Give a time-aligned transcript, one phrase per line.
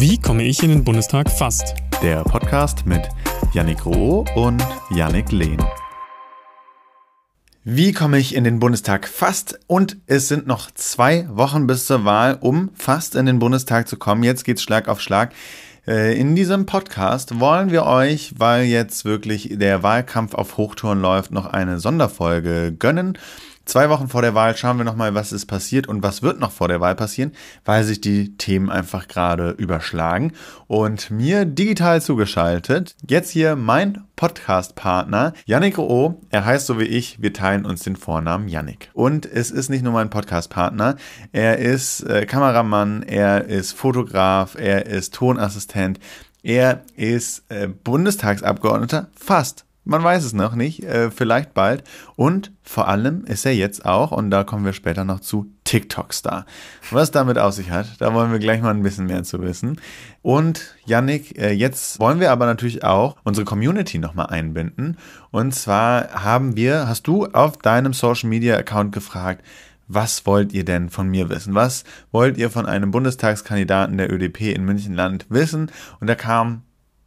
[0.00, 1.74] Wie komme ich in den Bundestag fast?
[2.04, 3.08] Der Podcast mit
[3.52, 5.60] Yannick Roh und Yannick Lehn.
[7.64, 9.58] Wie komme ich in den Bundestag fast?
[9.66, 13.96] Und es sind noch zwei Wochen bis zur Wahl, um fast in den Bundestag zu
[13.96, 14.22] kommen.
[14.22, 15.32] Jetzt geht's Schlag auf Schlag.
[15.84, 21.32] Äh, in diesem Podcast wollen wir euch, weil jetzt wirklich der Wahlkampf auf Hochtouren läuft,
[21.32, 23.18] noch eine Sonderfolge gönnen.
[23.68, 26.52] Zwei Wochen vor der Wahl schauen wir nochmal, was ist passiert und was wird noch
[26.52, 27.32] vor der Wahl passieren,
[27.66, 30.32] weil sich die Themen einfach gerade überschlagen.
[30.68, 36.18] Und mir digital zugeschaltet, jetzt hier mein Podcast-Partner, Yannick O.
[36.30, 38.88] Er heißt so wie ich, wir teilen uns den Vornamen Yannick.
[38.94, 40.96] Und es ist nicht nur mein Podcast-Partner,
[41.32, 46.00] er ist äh, Kameramann, er ist Fotograf, er ist Tonassistent,
[46.42, 51.82] er ist äh, Bundestagsabgeordneter, fast man weiß es noch nicht, äh, vielleicht bald.
[52.14, 56.44] Und vor allem ist er jetzt auch, und da kommen wir später noch zu, TikTok-Star.
[56.90, 59.80] Was damit auf sich hat, da wollen wir gleich mal ein bisschen mehr zu wissen.
[60.22, 64.98] Und Yannick, äh, jetzt wollen wir aber natürlich auch unsere Community nochmal einbinden.
[65.30, 69.42] Und zwar haben wir, hast du auf deinem Social Media Account gefragt,
[69.86, 71.54] was wollt ihr denn von mir wissen?
[71.54, 75.70] Was wollt ihr von einem Bundestagskandidaten der ÖDP in Münchenland wissen?
[75.98, 76.62] Und da kamen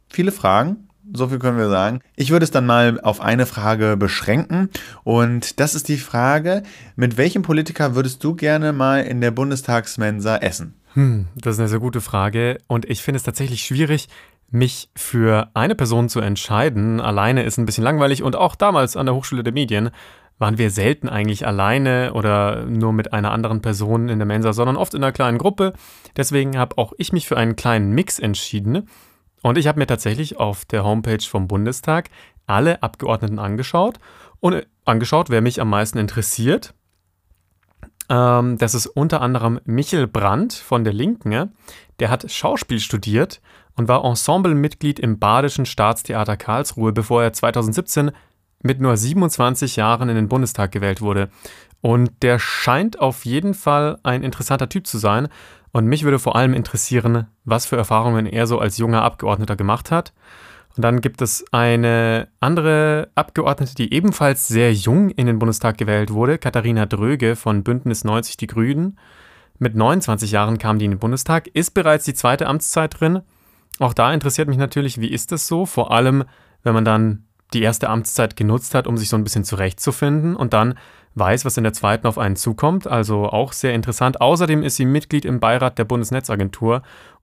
[0.08, 2.00] viele Fragen so viel können wir sagen.
[2.16, 4.70] Ich würde es dann mal auf eine Frage beschränken.
[5.04, 6.62] Und das ist die Frage,
[6.96, 10.74] mit welchem Politiker würdest du gerne mal in der Bundestagsmensa essen?
[10.94, 12.58] Hm, das ist eine sehr gute Frage.
[12.66, 14.08] Und ich finde es tatsächlich schwierig,
[14.50, 17.00] mich für eine Person zu entscheiden.
[17.00, 18.22] Alleine ist ein bisschen langweilig.
[18.22, 19.90] Und auch damals an der Hochschule der Medien
[20.38, 24.76] waren wir selten eigentlich alleine oder nur mit einer anderen Person in der Mensa, sondern
[24.76, 25.72] oft in einer kleinen Gruppe.
[26.16, 28.88] Deswegen habe auch ich mich für einen kleinen Mix entschieden.
[29.42, 32.10] Und ich habe mir tatsächlich auf der Homepage vom Bundestag
[32.46, 33.98] alle Abgeordneten angeschaut
[34.40, 36.74] und äh, angeschaut, wer mich am meisten interessiert.
[38.08, 41.52] Ähm, das ist unter anderem Michel Brandt von der Linken.
[42.00, 43.40] Der hat Schauspiel studiert
[43.76, 48.12] und war Ensemblemitglied im Badischen Staatstheater Karlsruhe, bevor er 2017
[48.62, 51.30] mit nur 27 Jahren in den Bundestag gewählt wurde.
[51.80, 55.28] Und der scheint auf jeden Fall ein interessanter Typ zu sein
[55.72, 59.90] und mich würde vor allem interessieren, was für Erfahrungen er so als junger Abgeordneter gemacht
[59.90, 60.12] hat.
[60.76, 66.12] Und dann gibt es eine andere Abgeordnete, die ebenfalls sehr jung in den Bundestag gewählt
[66.12, 68.98] wurde, Katharina Dröge von Bündnis 90 Die Grünen.
[69.58, 73.20] Mit 29 Jahren kam die in den Bundestag, ist bereits die zweite Amtszeit drin.
[73.78, 75.66] Auch da interessiert mich natürlich, wie ist das so?
[75.66, 76.24] Vor allem,
[76.62, 80.52] wenn man dann die erste Amtszeit genutzt hat, um sich so ein bisschen zurechtzufinden und
[80.52, 80.74] dann
[81.14, 82.86] weiß, was in der zweiten auf einen zukommt.
[82.86, 84.20] Also auch sehr interessant.
[84.20, 86.82] Außerdem ist sie Mitglied im Beirat der Bundesnetzagentur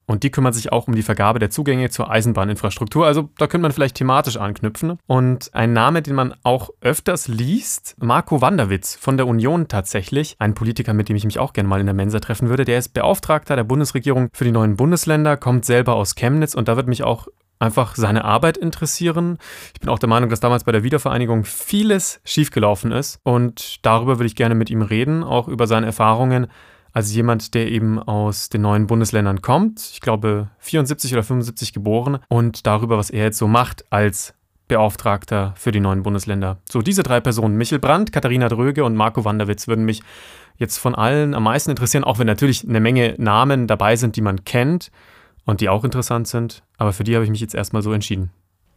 [0.10, 3.06] und die kümmert sich auch um die Vergabe der Zugänge zur Eisenbahninfrastruktur.
[3.06, 4.98] Also da könnte man vielleicht thematisch anknüpfen.
[5.06, 10.36] Und ein Name, den man auch öfters liest, Marco Wanderwitz von der Union tatsächlich.
[10.40, 12.66] Ein Politiker, mit dem ich mich auch gerne mal in der Mensa treffen würde.
[12.66, 16.76] Der ist Beauftragter der Bundesregierung für die neuen Bundesländer, kommt selber aus Chemnitz und da
[16.76, 17.28] wird mich auch
[17.60, 19.38] einfach seine Arbeit interessieren.
[19.74, 24.18] Ich bin auch der Meinung, dass damals bei der Wiedervereinigung vieles schiefgelaufen ist und darüber
[24.18, 26.48] würde ich gerne mit ihm reden, auch über seine Erfahrungen
[26.92, 29.80] als jemand, der eben aus den neuen Bundesländern kommt.
[29.94, 34.34] Ich glaube 74 oder 75 geboren und darüber, was er jetzt so macht als
[34.68, 36.58] Beauftragter für die neuen Bundesländer.
[36.70, 40.02] So, diese drei Personen, Michel Brandt, Katharina Dröge und Marco Wanderwitz, würden mich
[40.58, 44.22] jetzt von allen am meisten interessieren, auch wenn natürlich eine Menge Namen dabei sind, die
[44.22, 44.92] man kennt
[45.50, 46.64] und die auch interessant sind.
[46.78, 48.32] Aber für die habe ich mich jetzt erstmal so entschieden.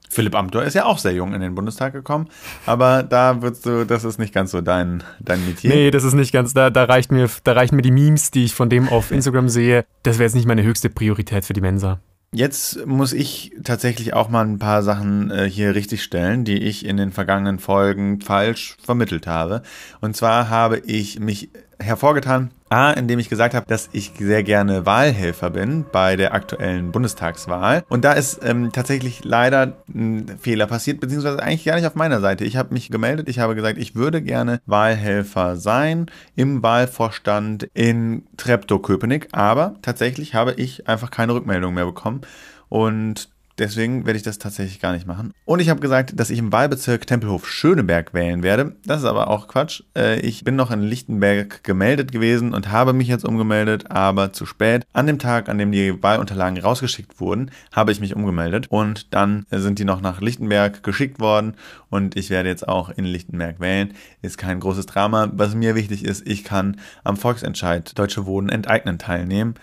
[0.09, 2.29] Philipp Amthor ist ja auch sehr jung in den Bundestag gekommen,
[2.67, 5.71] aber da würdest du, das ist nicht ganz so dein, dein Metier.
[5.71, 8.45] Nee, das ist nicht ganz, da, da, reicht mir, da reichen mir die Memes, die
[8.45, 9.87] ich von dem auf Instagram sehe.
[10.03, 11.99] Das wäre jetzt nicht meine höchste Priorität für die Mensa.
[12.35, 16.99] Jetzt muss ich tatsächlich auch mal ein paar Sachen äh, hier richtigstellen, die ich in
[16.99, 19.63] den vergangenen Folgen falsch vermittelt habe.
[20.01, 24.87] Und zwar habe ich mich hervorgetan, A, indem ich gesagt habe, dass ich sehr gerne
[24.87, 27.85] Wahlhelfer bin bei der aktuellen Bundestagswahl.
[27.91, 32.21] Und da ist ähm, tatsächlich leider ein Fehler passiert, beziehungsweise eigentlich gar nicht auf meiner
[32.21, 32.45] Seite.
[32.45, 38.25] Ich habe mich gemeldet, ich habe gesagt, ich würde gerne Wahlhelfer sein im Wahlvorstand in
[38.39, 42.23] Treptow-Köpenick, aber tatsächlich habe ich einfach keine Rückmeldung mehr bekommen.
[42.71, 43.29] Und
[43.59, 45.33] Deswegen werde ich das tatsächlich gar nicht machen.
[45.45, 48.77] Und ich habe gesagt, dass ich im Wahlbezirk Tempelhof-Schöneberg wählen werde.
[48.85, 49.83] Das ist aber auch Quatsch.
[49.97, 54.47] Äh, ich bin noch in Lichtenberg gemeldet gewesen und habe mich jetzt umgemeldet, aber zu
[54.47, 54.85] spät.
[54.93, 59.47] An dem Tag, an dem die Wahlunterlagen rausgeschickt wurden, habe ich mich umgemeldet und dann
[59.51, 61.55] sind die noch nach Lichtenberg geschickt worden
[61.91, 63.93] und ich werde jetzt auch in Lichtenberg wählen.
[64.23, 65.31] Ist kein großes Drama.
[65.35, 69.55] Was mir wichtig ist, ich kann am Volksentscheid Deutsche Wohnen enteignen teilnehmen.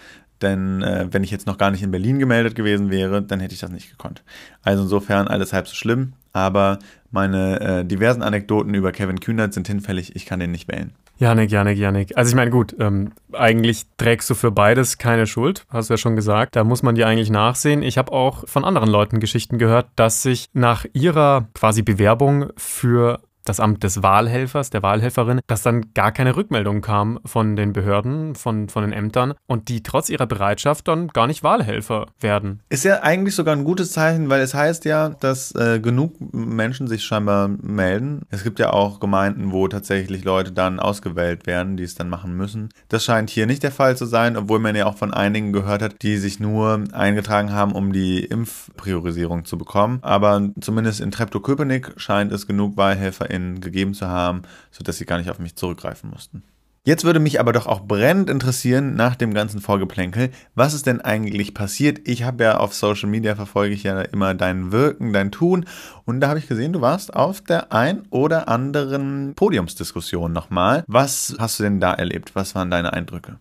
[0.41, 3.53] Denn äh, wenn ich jetzt noch gar nicht in Berlin gemeldet gewesen wäre, dann hätte
[3.53, 4.23] ich das nicht gekonnt.
[4.63, 6.13] Also insofern alles halb so schlimm.
[6.31, 6.79] Aber
[7.11, 10.15] meine äh, diversen Anekdoten über Kevin Kühnert sind hinfällig.
[10.15, 10.93] Ich kann den nicht wählen.
[11.17, 12.17] Janik, Janik, Janik.
[12.17, 15.97] Also ich meine, gut, ähm, eigentlich trägst du für beides keine Schuld, hast du ja
[15.97, 16.55] schon gesagt.
[16.55, 17.83] Da muss man dir eigentlich nachsehen.
[17.83, 23.19] Ich habe auch von anderen Leuten Geschichten gehört, dass sich nach ihrer quasi Bewerbung für
[23.45, 28.35] das Amt des Wahlhelfers, der Wahlhelferin, dass dann gar keine Rückmeldung kam von den Behörden,
[28.35, 32.61] von, von den Ämtern und die trotz ihrer Bereitschaft dann gar nicht Wahlhelfer werden.
[32.69, 36.87] Ist ja eigentlich sogar ein gutes Zeichen, weil es heißt ja, dass äh, genug Menschen
[36.87, 38.23] sich scheinbar melden.
[38.29, 42.35] Es gibt ja auch Gemeinden, wo tatsächlich Leute dann ausgewählt werden, die es dann machen
[42.35, 42.69] müssen.
[42.89, 45.81] Das scheint hier nicht der Fall zu sein, obwohl man ja auch von einigen gehört
[45.81, 49.99] hat, die sich nur eingetragen haben, um die Impfpriorisierung zu bekommen.
[50.01, 55.17] Aber zumindest in Treptow-Köpenick scheint es genug Wahlhelfer HörerInnen gegeben zu haben, sodass sie gar
[55.17, 56.43] nicht auf mich zurückgreifen mussten.
[56.85, 61.01] Jetzt würde mich aber doch auch brennend interessieren, nach dem ganzen Vorgeplänkel, was ist denn
[61.01, 62.07] eigentlich passiert?
[62.07, 65.65] Ich habe ja auf Social Media verfolge ich ja immer dein Wirken, dein Tun
[66.05, 70.83] und da habe ich gesehen, du warst auf der ein oder anderen Podiumsdiskussion nochmal.
[70.87, 72.33] Was hast du denn da erlebt?
[72.33, 73.37] Was waren deine Eindrücke?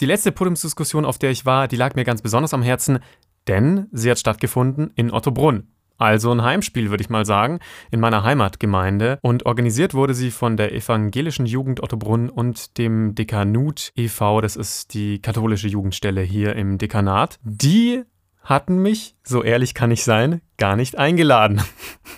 [0.00, 3.00] Die letzte Podiumsdiskussion, auf der ich war, die lag mir ganz besonders am Herzen,
[3.48, 5.66] denn sie hat stattgefunden in Ottobrunn.
[5.98, 7.58] Also ein Heimspiel, würde ich mal sagen,
[7.90, 9.18] in meiner Heimatgemeinde.
[9.20, 14.94] Und organisiert wurde sie von der evangelischen Jugend Ottobrunn und dem Dekanut e.V., das ist
[14.94, 17.40] die katholische Jugendstelle hier im Dekanat.
[17.42, 18.04] Die
[18.42, 21.60] hatten mich, so ehrlich kann ich sein, gar nicht eingeladen.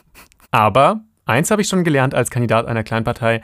[0.50, 3.40] Aber eins habe ich schon gelernt als Kandidat einer Kleinpartei.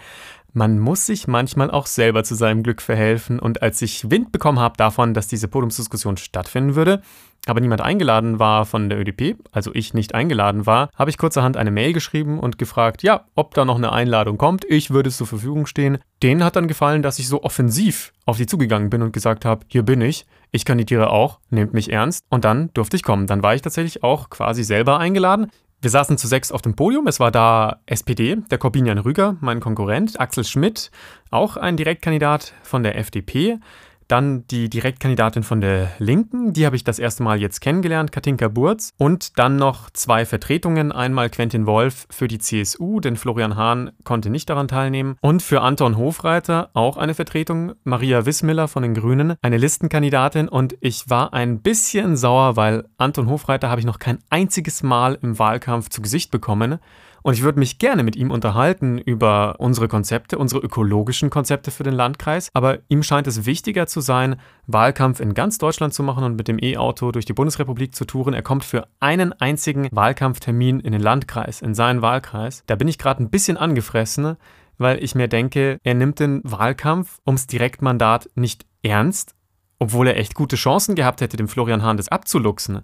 [0.52, 3.38] Man muss sich manchmal auch selber zu seinem Glück verhelfen.
[3.38, 7.02] Und als ich Wind bekommen habe davon, dass diese Podiumsdiskussion stattfinden würde,
[7.46, 11.56] aber niemand eingeladen war von der ÖDP, also ich nicht eingeladen war, habe ich kurzerhand
[11.56, 14.64] eine Mail geschrieben und gefragt, ja, ob da noch eine Einladung kommt.
[14.64, 15.98] Ich würde zur Verfügung stehen.
[16.22, 19.64] Denen hat dann gefallen, dass ich so offensiv auf sie zugegangen bin und gesagt habe,
[19.68, 22.24] hier bin ich, ich kandidiere auch, nehmt mich ernst.
[22.28, 23.26] Und dann durfte ich kommen.
[23.26, 25.48] Dann war ich tatsächlich auch quasi selber eingeladen.
[25.82, 27.06] Wir saßen zu sechs auf dem Podium.
[27.06, 30.90] Es war da SPD, der Corbinian Rüger, mein Konkurrent, Axel Schmidt,
[31.30, 33.58] auch ein Direktkandidat von der FDP,
[34.08, 38.48] dann die Direktkandidatin von der Linken, die habe ich das erste Mal jetzt kennengelernt, Katinka
[38.48, 38.92] Burz.
[38.98, 44.30] Und dann noch zwei Vertretungen, einmal Quentin Wolf für die CSU, denn Florian Hahn konnte
[44.30, 45.16] nicht daran teilnehmen.
[45.20, 50.48] Und für Anton Hofreiter auch eine Vertretung, Maria Wissmiller von den Grünen, eine Listenkandidatin.
[50.48, 55.18] Und ich war ein bisschen sauer, weil Anton Hofreiter habe ich noch kein einziges Mal
[55.22, 56.78] im Wahlkampf zu Gesicht bekommen.
[57.26, 61.82] Und ich würde mich gerne mit ihm unterhalten über unsere Konzepte, unsere ökologischen Konzepte für
[61.82, 62.50] den Landkreis.
[62.52, 64.36] Aber ihm scheint es wichtiger zu sein,
[64.68, 68.32] Wahlkampf in ganz Deutschland zu machen und mit dem E-Auto durch die Bundesrepublik zu touren.
[68.32, 72.62] Er kommt für einen einzigen Wahlkampftermin in den Landkreis, in seinen Wahlkreis.
[72.68, 74.36] Da bin ich gerade ein bisschen angefressen,
[74.78, 79.34] weil ich mir denke, er nimmt den Wahlkampf ums Direktmandat nicht ernst,
[79.80, 82.82] obwohl er echt gute Chancen gehabt hätte, dem Florian Hahn das abzuluxen.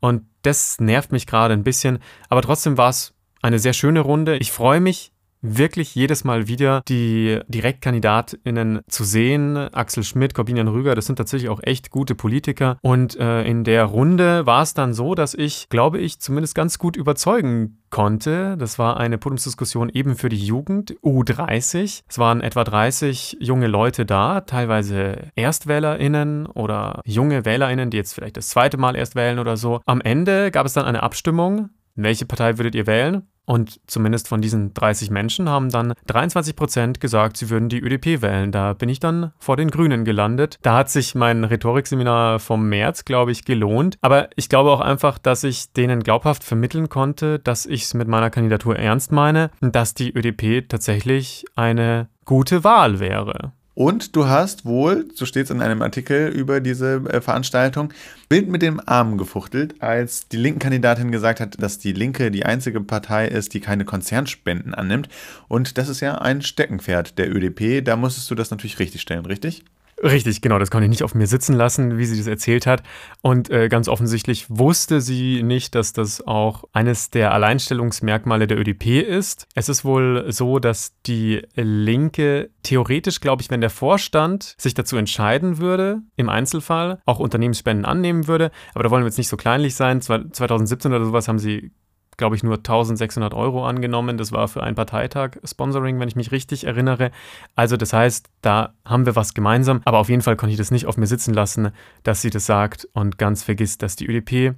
[0.00, 2.00] Und das nervt mich gerade ein bisschen.
[2.28, 3.15] Aber trotzdem war es
[3.46, 4.38] eine sehr schöne Runde.
[4.38, 9.56] Ich freue mich wirklich jedes Mal wieder die DirektkandidatInnen zu sehen.
[9.56, 12.78] Axel Schmidt, Corbinian Rüger, das sind tatsächlich auch echt gute Politiker.
[12.82, 16.80] Und äh, in der Runde war es dann so, dass ich, glaube ich, zumindest ganz
[16.80, 18.56] gut überzeugen konnte.
[18.58, 22.02] Das war eine Podiumsdiskussion eben für die Jugend, U30.
[22.08, 28.38] Es waren etwa 30 junge Leute da, teilweise ErstwählerInnen oder junge WählerInnen, die jetzt vielleicht
[28.38, 29.80] das zweite Mal erst wählen oder so.
[29.86, 31.70] Am Ende gab es dann eine Abstimmung.
[31.94, 33.22] Welche Partei würdet ihr wählen?
[33.46, 38.20] Und zumindest von diesen 30 Menschen haben dann 23 Prozent gesagt, sie würden die ÖDP
[38.20, 38.50] wählen.
[38.50, 40.58] Da bin ich dann vor den Grünen gelandet.
[40.62, 43.98] Da hat sich mein Rhetorikseminar vom März, glaube ich, gelohnt.
[44.00, 48.08] Aber ich glaube auch einfach, dass ich denen glaubhaft vermitteln konnte, dass ich es mit
[48.08, 53.52] meiner Kandidatur ernst meine und dass die ÖDP tatsächlich eine gute Wahl wäre.
[53.76, 57.92] Und du hast wohl, so steht es in einem Artikel über diese äh, Veranstaltung,
[58.30, 62.46] Bild mit dem Arm gefuchtelt, als die linken Kandidatin gesagt hat, dass die Linke die
[62.46, 65.10] einzige Partei ist, die keine Konzernspenden annimmt.
[65.48, 67.84] Und das ist ja ein Steckenpferd der ÖDP.
[67.84, 69.62] Da musstest du das natürlich richtig stellen, richtig?
[70.02, 72.82] Richtig, genau, das konnte ich nicht auf mir sitzen lassen, wie sie das erzählt hat.
[73.22, 79.00] Und äh, ganz offensichtlich wusste sie nicht, dass das auch eines der Alleinstellungsmerkmale der ÖDP
[79.00, 79.46] ist.
[79.54, 84.98] Es ist wohl so, dass die Linke theoretisch, glaube ich, wenn der Vorstand sich dazu
[84.98, 89.38] entscheiden würde, im Einzelfall auch Unternehmensspenden annehmen würde, aber da wollen wir jetzt nicht so
[89.38, 90.02] kleinlich sein.
[90.02, 91.72] 2017 oder sowas haben sie
[92.16, 94.18] glaube ich, nur 1600 Euro angenommen.
[94.18, 97.10] Das war für einen Parteitag Sponsoring, wenn ich mich richtig erinnere.
[97.54, 99.82] Also das heißt, da haben wir was gemeinsam.
[99.84, 101.70] Aber auf jeden Fall konnte ich das nicht auf mir sitzen lassen,
[102.02, 104.54] dass sie das sagt und ganz vergisst, dass die ÖDP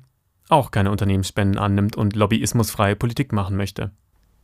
[0.49, 3.91] auch keine Unternehmensspenden annimmt und lobbyismusfreie Politik machen möchte.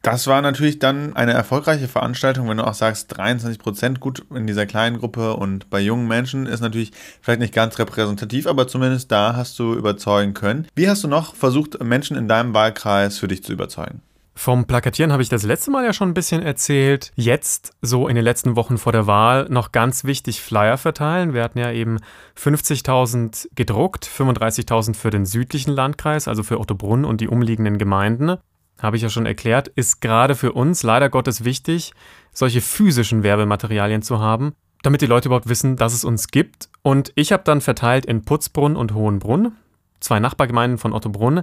[0.05, 4.47] Das war natürlich dann eine erfolgreiche Veranstaltung, wenn du auch sagst, 23 Prozent gut in
[4.47, 6.93] dieser kleinen Gruppe und bei jungen Menschen ist natürlich
[7.23, 10.67] vielleicht nicht ganz repräsentativ, aber zumindest da hast du überzeugen können.
[10.75, 14.03] Wie hast du noch versucht, Menschen in deinem Wahlkreis für dich zu überzeugen?
[14.35, 17.11] Vom Plakatieren habe ich das letzte Mal ja schon ein bisschen erzählt.
[17.15, 21.33] Jetzt, so in den letzten Wochen vor der Wahl, noch ganz wichtig Flyer verteilen.
[21.33, 21.99] Wir hatten ja eben
[22.39, 28.37] 50.000 gedruckt, 35.000 für den südlichen Landkreis, also für Ottobrunn und die umliegenden Gemeinden.
[28.78, 31.93] Habe ich ja schon erklärt, ist gerade für uns leider Gottes wichtig,
[32.33, 36.69] solche physischen Werbematerialien zu haben, damit die Leute überhaupt wissen, dass es uns gibt.
[36.83, 39.52] Und ich habe dann verteilt in Putzbrunn und Hohenbrunn,
[40.00, 41.43] zwei Nachbargemeinden von Ottobrunn,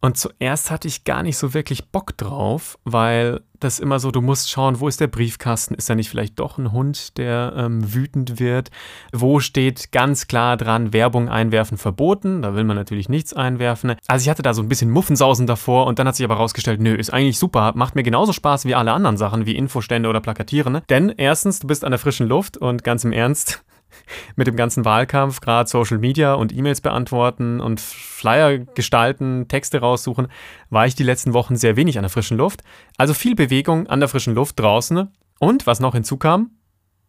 [0.00, 4.22] und zuerst hatte ich gar nicht so wirklich Bock drauf, weil das immer so, du
[4.22, 5.74] musst schauen, wo ist der Briefkasten?
[5.74, 8.70] Ist da nicht vielleicht doch ein Hund, der ähm, wütend wird?
[9.12, 12.40] Wo steht ganz klar dran, Werbung einwerfen verboten?
[12.40, 13.94] Da will man natürlich nichts einwerfen.
[14.06, 16.80] Also ich hatte da so ein bisschen Muffensausen davor und dann hat sich aber rausgestellt,
[16.80, 20.20] nö, ist eigentlich super, macht mir genauso Spaß wie alle anderen Sachen, wie Infostände oder
[20.20, 20.80] Plakatieren.
[20.88, 23.62] Denn erstens, du bist an der frischen Luft und ganz im Ernst,
[24.36, 30.28] mit dem ganzen Wahlkampf, gerade Social Media und E-Mails beantworten und Flyer gestalten, Texte raussuchen,
[30.68, 32.62] war ich die letzten Wochen sehr wenig an der frischen Luft.
[32.96, 35.08] Also viel Bewegung an der frischen Luft draußen.
[35.38, 36.50] Und was noch hinzukam,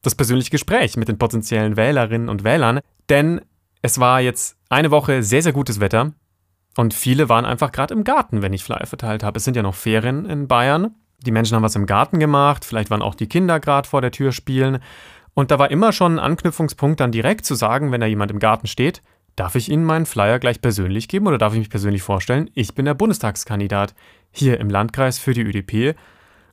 [0.01, 2.79] das persönliche Gespräch mit den potenziellen Wählerinnen und Wählern.
[3.09, 3.41] Denn
[3.81, 6.13] es war jetzt eine Woche sehr, sehr gutes Wetter.
[6.77, 9.37] Und viele waren einfach gerade im Garten, wenn ich Flyer verteilt habe.
[9.37, 10.95] Es sind ja noch Ferien in Bayern.
[11.25, 12.65] Die Menschen haben was im Garten gemacht.
[12.65, 14.79] Vielleicht waren auch die Kinder gerade vor der Tür spielen.
[15.33, 18.39] Und da war immer schon ein Anknüpfungspunkt, dann direkt zu sagen, wenn da jemand im
[18.39, 19.01] Garten steht,
[19.35, 22.49] darf ich Ihnen meinen Flyer gleich persönlich geben oder darf ich mich persönlich vorstellen?
[22.53, 23.95] Ich bin der Bundestagskandidat
[24.31, 25.95] hier im Landkreis für die ÖDP.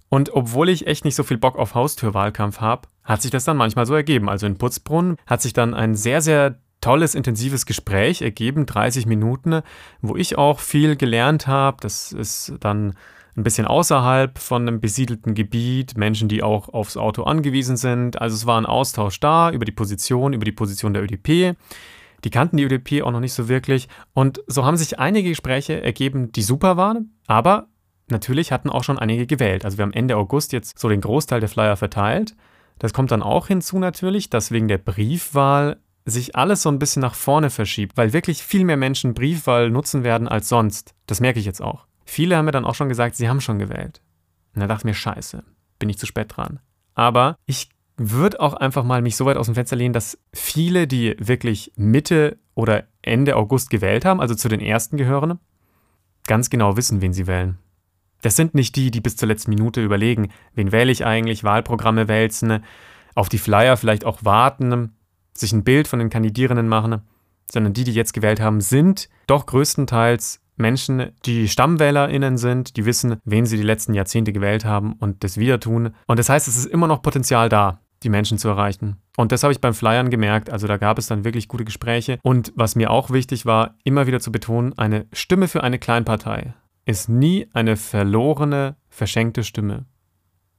[0.09, 3.57] Und obwohl ich echt nicht so viel Bock auf Haustürwahlkampf habe, hat sich das dann
[3.57, 4.29] manchmal so ergeben.
[4.29, 9.63] Also in Putzbrunn hat sich dann ein sehr, sehr tolles, intensives Gespräch ergeben, 30 Minuten,
[10.01, 11.79] wo ich auch viel gelernt habe.
[11.81, 12.95] Das ist dann
[13.39, 18.21] ein bisschen außerhalb von einem besiedelten Gebiet, Menschen, die auch aufs Auto angewiesen sind.
[18.21, 21.57] Also es war ein Austausch da über die Position, über die Position der ÖDP.
[22.25, 23.89] Die kannten die ÖDP auch noch nicht so wirklich.
[24.13, 27.69] Und so haben sich einige Gespräche ergeben, die super waren, aber
[28.09, 29.65] natürlich hatten auch schon einige gewählt.
[29.65, 32.35] Also wir haben Ende August jetzt so den Großteil der Flyer verteilt.
[32.81, 37.03] Das kommt dann auch hinzu natürlich, dass wegen der Briefwahl sich alles so ein bisschen
[37.03, 40.95] nach vorne verschiebt, weil wirklich viel mehr Menschen Briefwahl nutzen werden als sonst.
[41.07, 41.88] Das merke ich jetzt auch.
[42.11, 44.01] Viele haben mir dann auch schon gesagt, sie haben schon gewählt.
[44.55, 45.45] Und da dachte ich mir, scheiße,
[45.79, 46.59] bin ich zu spät dran.
[46.95, 50.87] Aber ich würde auch einfach mal mich so weit aus dem Fenster lehnen, dass viele,
[50.87, 55.39] die wirklich Mitte oder Ende August gewählt haben, also zu den ersten gehören,
[56.27, 57.59] ganz genau wissen, wen sie wählen.
[58.23, 62.09] Das sind nicht die, die bis zur letzten Minute überlegen, wen wähle ich eigentlich, Wahlprogramme
[62.09, 62.65] wälzen,
[63.15, 64.97] auf die Flyer vielleicht auch warten,
[65.35, 67.03] sich ein Bild von den Kandidierenden machen,
[67.51, 73.17] sondern die, die jetzt gewählt haben, sind doch größtenteils Menschen, die StammwählerInnen sind, die wissen,
[73.25, 75.95] wen sie die letzten Jahrzehnte gewählt haben und das wieder tun.
[76.07, 78.97] Und das heißt, es ist immer noch Potenzial da, die Menschen zu erreichen.
[79.17, 80.51] Und das habe ich beim Flyern gemerkt.
[80.51, 82.19] Also da gab es dann wirklich gute Gespräche.
[82.23, 86.55] Und was mir auch wichtig war, immer wieder zu betonen, eine Stimme für eine Kleinpartei
[86.85, 89.85] ist nie eine verlorene, verschenkte Stimme.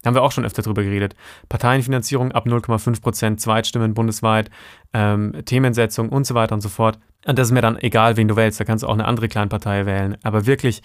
[0.05, 1.15] Haben wir auch schon öfter darüber geredet.
[1.49, 4.49] Parteienfinanzierung ab 0,5 Prozent, Zweitstimmen bundesweit,
[4.93, 6.99] ähm, Themensetzung und so weiter und so fort.
[7.25, 8.59] Und das ist mir dann egal, wen du wählst.
[8.59, 10.17] Da kannst du auch eine andere Kleinpartei wählen.
[10.23, 10.81] Aber wirklich,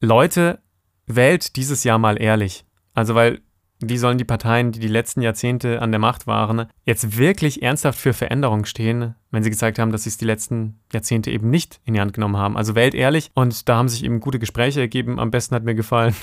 [0.00, 0.60] Leute,
[1.06, 2.64] wählt dieses Jahr mal ehrlich.
[2.94, 3.40] Also, weil
[3.80, 7.98] wie sollen die Parteien, die die letzten Jahrzehnte an der Macht waren, jetzt wirklich ernsthaft
[7.98, 11.80] für Veränderung stehen, wenn sie gezeigt haben, dass sie es die letzten Jahrzehnte eben nicht
[11.84, 12.56] in die Hand genommen haben?
[12.56, 15.18] Also wählt ehrlich und da haben sich eben gute Gespräche ergeben.
[15.18, 16.14] Am besten hat mir gefallen,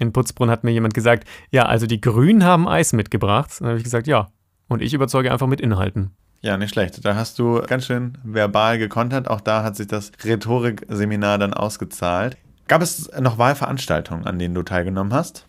[0.00, 3.52] in Putzbrunn hat mir jemand gesagt, ja, also die Grünen haben Eis mitgebracht.
[3.60, 4.28] Dann habe ich gesagt, ja.
[4.66, 6.10] Und ich überzeuge einfach mit Inhalten.
[6.40, 7.04] Ja, nicht schlecht.
[7.04, 9.28] Da hast du ganz schön verbal gekontert.
[9.28, 12.38] Auch da hat sich das Rhetorikseminar dann ausgezahlt.
[12.66, 15.46] Gab es noch Wahlveranstaltungen, an denen du teilgenommen hast?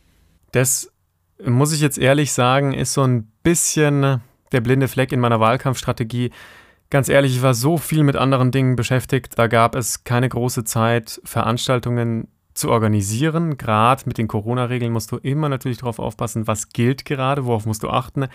[0.52, 0.92] Das
[1.44, 6.32] muss ich jetzt ehrlich sagen, ist so ein bisschen der blinde Fleck in meiner Wahlkampfstrategie.
[6.90, 10.66] Ganz ehrlich, ich war so viel mit anderen Dingen beschäftigt, da gab es keine große
[10.66, 12.28] Zeit, Veranstaltungen
[12.62, 13.58] zu organisieren.
[13.58, 17.84] Gerade mit den Corona-Regeln musst du immer natürlich darauf aufpassen, was gilt gerade, worauf musst
[17.84, 18.28] du achten.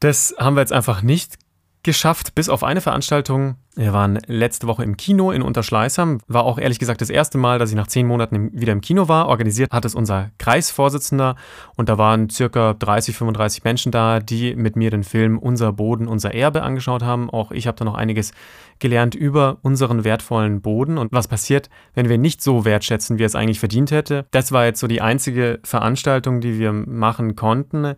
[0.00, 1.38] Das haben wir jetzt einfach nicht
[1.84, 3.56] geschafft, bis auf eine Veranstaltung.
[3.76, 6.20] Wir waren letzte Woche im Kino in Unterschleißheim.
[6.26, 9.08] War auch ehrlich gesagt das erste Mal, dass ich nach zehn Monaten wieder im Kino
[9.08, 9.28] war.
[9.28, 11.36] Organisiert hat es unser Kreisvorsitzender
[11.76, 16.08] und da waren circa 30, 35 Menschen da, die mit mir den Film Unser Boden,
[16.08, 17.30] unser Erbe angeschaut haben.
[17.30, 18.32] Auch ich habe da noch einiges
[18.78, 23.34] gelernt über unseren wertvollen Boden und was passiert, wenn wir nicht so wertschätzen, wie es
[23.34, 24.26] eigentlich verdient hätte.
[24.30, 27.94] Das war jetzt so die einzige Veranstaltung, die wir machen konnten.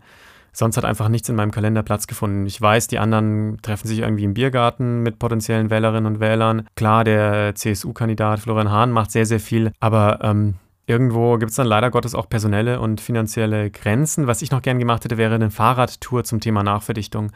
[0.57, 2.47] Sonst hat einfach nichts in meinem Kalender Platz gefunden.
[2.47, 6.65] Ich weiß, die anderen treffen sich irgendwie im Biergarten mit potenziellen Wählerinnen und Wählern.
[6.75, 10.55] Klar, der CSU-Kandidat Florian Hahn macht sehr, sehr viel, aber ähm,
[10.89, 14.25] Irgendwo gibt es dann leider Gottes auch personelle und finanzielle Grenzen.
[14.25, 17.33] Was ich noch gern gemacht hätte, wäre eine Fahrradtour zum Thema Nachverdichtung.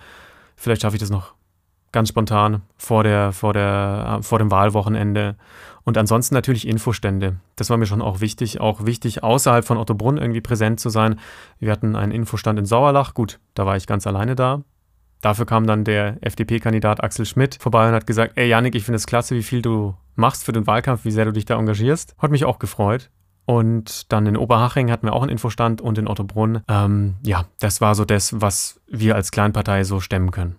[0.56, 1.34] Vielleicht schaffe ich das noch
[1.92, 5.36] ganz spontan vor, der, vor, der, vor dem Wahlwochenende.
[5.84, 7.38] Und ansonsten natürlich Infostände.
[7.56, 8.62] Das war mir schon auch wichtig.
[8.62, 11.20] Auch wichtig, außerhalb von Ottobrunn irgendwie präsent zu sein.
[11.60, 13.14] Wir hatten einen Infostand in Sauerlach.
[13.14, 14.64] Gut, da war ich ganz alleine da.
[15.22, 18.98] Dafür kam dann der FDP-Kandidat Axel Schmidt vorbei und hat gesagt, ey Janik, ich finde
[18.98, 22.16] es klasse, wie viel du machst für den Wahlkampf, wie sehr du dich da engagierst.
[22.18, 23.10] Hat mich auch gefreut.
[23.46, 26.62] Und dann in Oberhaching hatten wir auch einen Infostand und in Ottobrunn.
[26.68, 30.56] Ähm, ja, das war so das, was wir als Kleinpartei so stemmen können.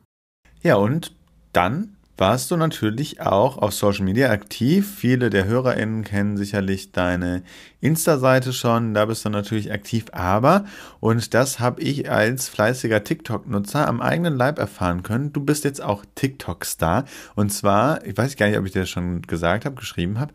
[0.63, 1.15] Ja, und
[1.53, 4.95] dann warst du natürlich auch auf Social Media aktiv.
[4.97, 7.43] Viele der HörerInnen kennen sicherlich deine
[7.81, 10.65] Insta-Seite schon, da bist du natürlich aktiv, aber,
[11.01, 15.83] und das habe ich als fleißiger TikTok-Nutzer am eigenen Leib erfahren können, du bist jetzt
[15.83, 17.07] auch TikTok-Star.
[17.35, 20.33] Und zwar, ich weiß gar nicht, ob ich dir das schon gesagt habe, geschrieben habe,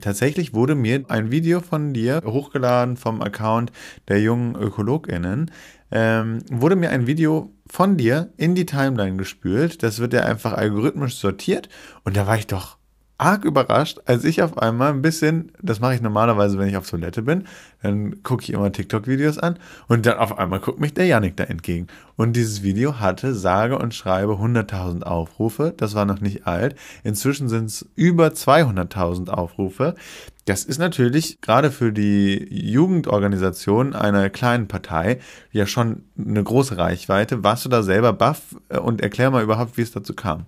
[0.00, 3.70] tatsächlich wurde mir ein Video von dir hochgeladen vom Account
[4.08, 5.52] der jungen ÖkologInnen,
[5.90, 9.82] ähm, wurde mir ein Video von dir in die Timeline gespült.
[9.82, 11.68] Das wird ja einfach algorithmisch sortiert.
[12.04, 12.77] Und da war ich doch
[13.18, 16.88] arg überrascht, als ich auf einmal ein bisschen, das mache ich normalerweise, wenn ich auf
[16.88, 17.44] Toilette bin,
[17.82, 19.58] dann gucke ich immer TikTok-Videos an
[19.88, 21.88] und dann auf einmal guckt mich der Yannick da entgegen.
[22.16, 26.76] Und dieses Video hatte sage und schreibe 100.000 Aufrufe, das war noch nicht alt.
[27.02, 29.96] Inzwischen sind es über 200.000 Aufrufe.
[30.44, 35.18] Das ist natürlich gerade für die Jugendorganisation einer kleinen Partei
[35.50, 37.42] ja schon eine große Reichweite.
[37.44, 40.46] Warst du da selber baff und erklär mal überhaupt, wie es dazu kam?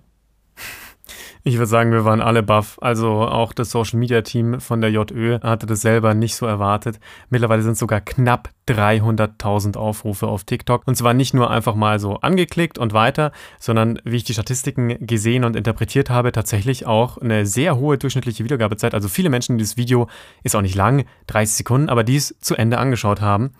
[1.43, 2.77] Ich würde sagen, wir waren alle baff.
[2.81, 6.99] Also auch das Social Media Team von der JÖ hatte das selber nicht so erwartet.
[7.31, 10.83] Mittlerweile sind sogar knapp 300.000 Aufrufe auf TikTok.
[10.85, 15.07] Und zwar nicht nur einfach mal so angeklickt und weiter, sondern wie ich die Statistiken
[15.07, 18.93] gesehen und interpretiert habe, tatsächlich auch eine sehr hohe durchschnittliche Wiedergabezeit.
[18.93, 20.07] Also viele Menschen, die das Video
[20.43, 23.53] ist auch nicht lang, 30 Sekunden, aber dies zu Ende angeschaut haben.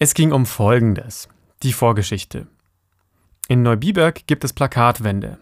[0.00, 1.28] Es ging um Folgendes.
[1.62, 2.48] Die Vorgeschichte.
[3.46, 5.38] In Neubiberg gibt es Plakatwände.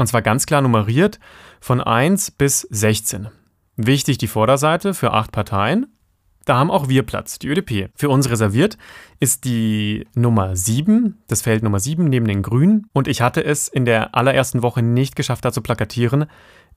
[0.00, 1.20] Und zwar ganz klar nummeriert
[1.60, 3.28] von 1 bis 16.
[3.76, 5.94] Wichtig die Vorderseite für acht Parteien.
[6.46, 7.90] Da haben auch wir Platz, die ÖDP.
[7.94, 8.78] Für uns reserviert
[9.18, 12.86] ist die Nummer 7, das Feld Nummer 7 neben den Grünen.
[12.94, 16.24] Und ich hatte es in der allerersten Woche nicht geschafft, da zu plakatieren.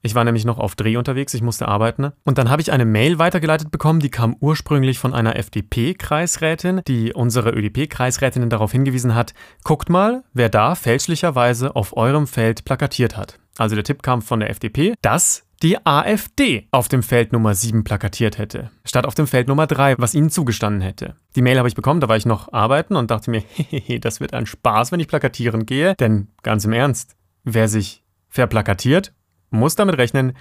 [0.06, 2.12] Ich war nämlich noch auf Dreh unterwegs, ich musste arbeiten.
[2.26, 7.14] Und dann habe ich eine Mail weitergeleitet bekommen, die kam ursprünglich von einer FDP-Kreisrätin, die
[7.14, 13.40] unsere ÖDP-Kreisrätinnen darauf hingewiesen hat, guckt mal, wer da fälschlicherweise auf eurem Feld plakatiert hat.
[13.58, 17.86] Also der Tipp kam von der FDP, dass die AfD auf dem Feld Nummer 7
[17.86, 21.16] plakatiert hätte, statt auf dem Feld Nummer 3, was ihnen zugestanden hätte.
[21.38, 24.20] Die Mail habe ich bekommen, da war ich noch arbeiten und dachte mir, hehehe, das
[24.20, 29.14] wird ein Spaß, wenn ich plakatieren gehe, denn ganz im Ernst, wer sich verplakatiert,
[29.54, 30.34] muss damit rechnen,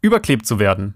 [0.00, 0.94] überklebt zu werden.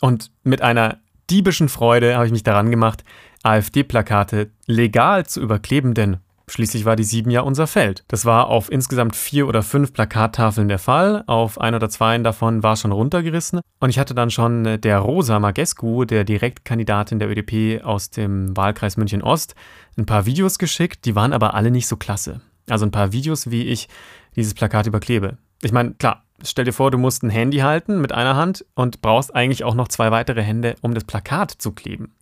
[0.00, 0.98] Und mit einer
[1.30, 3.04] diebischen Freude habe ich mich daran gemacht,
[3.42, 8.04] AfD-Plakate legal zu überkleben, denn schließlich war die 7 ja unser Feld.
[8.08, 11.22] Das war auf insgesamt vier oder fünf Plakattafeln der Fall.
[11.26, 13.60] Auf ein oder zwei davon war schon runtergerissen.
[13.78, 18.56] Und ich hatte dann schon äh, der Rosa Magescu, der Direktkandidatin der ÖDP aus dem
[18.56, 19.54] Wahlkreis München Ost,
[19.96, 21.04] ein paar Videos geschickt.
[21.04, 22.40] Die waren aber alle nicht so klasse.
[22.68, 23.88] Also ein paar Videos, wie ich
[24.36, 25.38] dieses Plakat überklebe.
[25.62, 29.02] Ich meine, klar, Stell dir vor, du musst ein Handy halten mit einer Hand und
[29.02, 32.14] brauchst eigentlich auch noch zwei weitere Hände, um das Plakat zu kleben.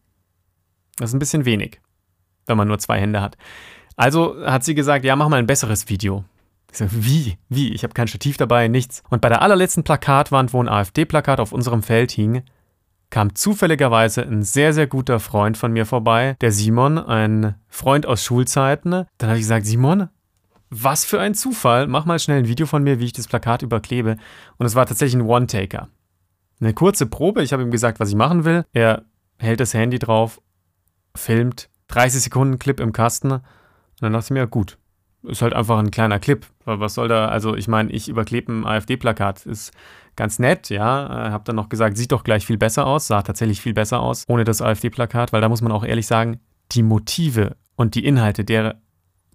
[0.97, 1.81] Das ist ein bisschen wenig,
[2.47, 3.37] wenn man nur zwei Hände hat.
[3.97, 6.25] Also hat sie gesagt, ja, mach mal ein besseres Video.
[6.71, 7.39] Ich so, wie?
[7.49, 7.73] Wie?
[7.73, 9.03] Ich habe kein Stativ dabei, nichts.
[9.09, 12.43] Und bei der allerletzten Plakatwand, wo ein AfD-Plakat auf unserem Feld hing,
[13.11, 18.23] kam zufälligerweise ein sehr, sehr guter Freund von mir vorbei, der Simon, ein Freund aus
[18.23, 18.91] Schulzeiten.
[18.91, 20.09] Dann habe ich gesagt, Simon,
[20.71, 21.87] was für ein Zufall.
[21.87, 24.17] Mach mal schnell ein Video von mir, wie ich das Plakat überklebe.
[24.57, 25.89] Und es war tatsächlich ein One-Taker.
[26.61, 27.43] Eine kurze Probe.
[27.43, 28.65] Ich habe ihm gesagt, was ich machen will.
[28.73, 29.05] Er
[29.39, 30.41] hält das Handy drauf,
[31.15, 33.33] filmt, 30 Sekunden Clip im Kasten.
[33.33, 33.43] Und
[34.01, 34.79] dann dachte ich mir, gut,
[35.23, 36.47] ist halt einfach ein kleiner Clip.
[36.65, 39.47] Was soll da, also ich meine, ich überklebe ein AfD-Plakat.
[39.47, 39.73] Ist
[40.17, 41.31] ganz nett, ja.
[41.33, 44.25] Hab dann noch gesagt, sieht doch gleich viel besser aus, sah tatsächlich viel besser aus,
[44.29, 46.41] ohne das AfD-Plakat, weil da muss man auch ehrlich sagen,
[46.73, 48.81] die Motive und die Inhalte der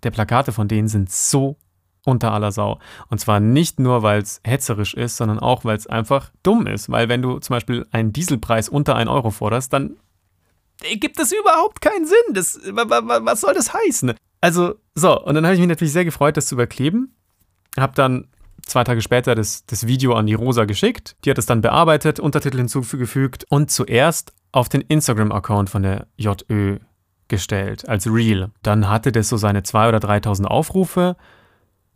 [0.03, 1.57] der Plakate von denen sind so
[2.05, 2.79] unter aller Sau.
[3.09, 6.91] Und zwar nicht nur, weil es hetzerisch ist, sondern auch, weil es einfach dumm ist.
[6.91, 9.97] Weil wenn du zum Beispiel einen Dieselpreis unter 1 Euro forderst, dann
[10.99, 12.33] gibt es überhaupt keinen Sinn.
[12.33, 14.13] Das, was soll das heißen?
[14.41, 17.15] Also, so, und dann habe ich mich natürlich sehr gefreut, das zu überkleben.
[17.77, 18.27] Habe dann
[18.65, 21.15] zwei Tage später das, das Video an die Rosa geschickt.
[21.23, 26.79] Die hat es dann bearbeitet, Untertitel hinzugefügt und zuerst auf den Instagram-Account von der JÖ
[27.33, 28.51] gestellt als Reel.
[28.61, 31.15] Dann hatte das so seine 2.000 oder 3.000 Aufrufe.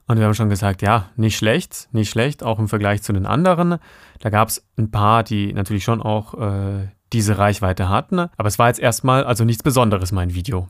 [0.08, 3.28] Und wir haben schon gesagt, ja, nicht schlecht, nicht schlecht, auch im Vergleich zu den
[3.28, 3.78] anderen.
[4.20, 8.20] Da gab es ein paar, die natürlich schon auch äh, diese Reichweite hatten.
[8.20, 10.70] Aber es war jetzt erstmal also nichts Besonderes, mein Video.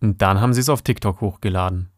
[0.00, 1.90] Und dann haben sie es auf TikTok hochgeladen.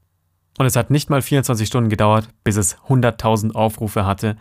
[0.58, 4.36] Und es hat nicht mal 24 Stunden gedauert, bis es 100.000 Aufrufe hatte.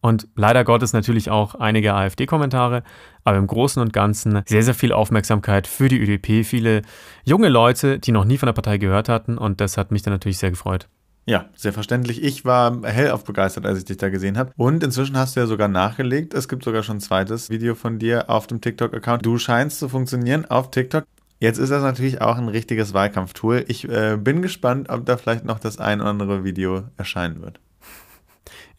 [0.00, 2.82] Und leider Gottes natürlich auch einige AfD-Kommentare,
[3.24, 6.44] aber im Großen und Ganzen sehr, sehr viel Aufmerksamkeit für die ÖDP.
[6.46, 6.82] Viele
[7.24, 9.36] junge Leute, die noch nie von der Partei gehört hatten.
[9.36, 10.88] Und das hat mich dann natürlich sehr gefreut.
[11.26, 12.22] Ja, sehr verständlich.
[12.24, 14.52] Ich war hellauf begeistert, als ich dich da gesehen habe.
[14.56, 16.34] Und inzwischen hast du ja sogar nachgelegt.
[16.34, 19.24] Es gibt sogar schon ein zweites Video von dir auf dem TikTok-Account.
[19.24, 21.04] Du scheinst zu funktionieren auf TikTok.
[21.38, 23.64] Jetzt ist das natürlich auch ein richtiges Wahlkampftool.
[23.68, 27.60] Ich äh, bin gespannt, ob da vielleicht noch das ein oder andere Video erscheinen wird.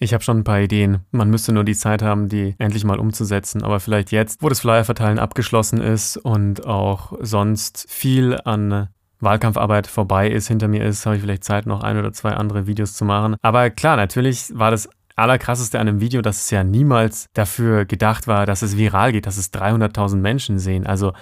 [0.04, 1.06] Ich habe schon ein paar Ideen.
[1.12, 3.62] Man müsste nur die Zeit haben, die endlich mal umzusetzen.
[3.62, 10.28] Aber vielleicht jetzt, wo das Flyerverteilen abgeschlossen ist und auch sonst viel an Wahlkampfarbeit vorbei
[10.28, 13.06] ist, hinter mir ist, habe ich vielleicht Zeit, noch ein oder zwei andere Videos zu
[13.06, 13.36] machen.
[13.44, 18.26] Aber klar, natürlich war das Allerkrasseste an einem Video, dass es ja niemals dafür gedacht
[18.26, 20.88] war, dass es viral geht, dass es 300.000 Menschen sehen.
[20.88, 21.14] Also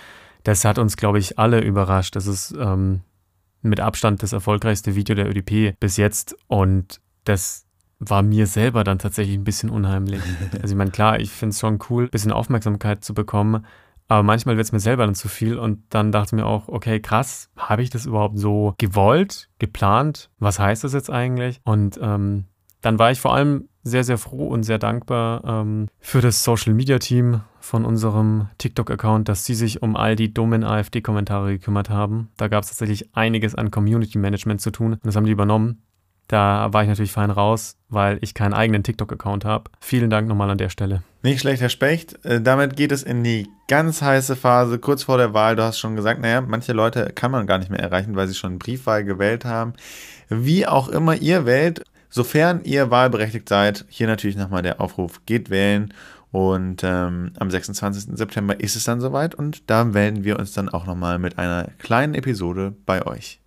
[0.44, 2.16] das hat uns, glaube ich, alle überrascht.
[2.16, 3.02] Das ist ähm,
[3.62, 7.66] mit Abstand das erfolgreichste Video der ÖDP bis jetzt und das
[8.00, 10.22] war mir selber dann tatsächlich ein bisschen unheimlich.
[10.62, 13.66] Also ich meine, klar, ich finde es schon cool, ein bisschen Aufmerksamkeit zu bekommen,
[14.08, 16.68] aber manchmal wird es mir selber dann zu viel und dann dachte ich mir auch,
[16.68, 20.32] okay, krass, habe ich das überhaupt so gewollt, geplant?
[20.40, 21.62] Was heißt das jetzt eigentlich?
[21.64, 22.46] Und ähm,
[22.82, 26.74] dann war ich vor allem sehr, sehr froh und sehr dankbar ähm, für das Social
[26.74, 32.30] Media Team von unserem TikTok-Account, dass sie sich um all die dummen AfD-Kommentare gekümmert haben.
[32.38, 35.84] Da gab es tatsächlich einiges an Community Management zu tun und das haben die übernommen.
[36.30, 39.72] Da war ich natürlich fein raus, weil ich keinen eigenen TikTok-Account habe.
[39.82, 41.04] Vielen Dank nochmal an der Stelle.
[41.24, 42.24] Nicht schlecht, Herr Specht.
[42.24, 45.58] Äh, damit geht es in die ganz heiße Phase, kurz vor der Wahl.
[45.58, 48.36] Du hast schon gesagt, naja, manche Leute kann man gar nicht mehr erreichen, weil sie
[48.36, 49.74] schon Briefwahl gewählt haben.
[50.30, 55.52] Wie auch immer ihr wählt, Sofern ihr wahlberechtigt seid, hier natürlich nochmal der Aufruf, geht
[55.52, 55.94] wählen.
[56.32, 58.18] Und ähm, am 26.
[58.18, 61.70] September ist es dann soweit und da melden wir uns dann auch nochmal mit einer
[61.80, 63.40] kleinen Episode bei euch.